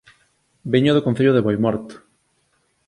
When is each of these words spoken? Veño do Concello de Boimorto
Veño 0.73 0.91
do 0.95 1.05
Concello 1.07 1.35
de 1.35 1.45
Boimorto 1.45 1.95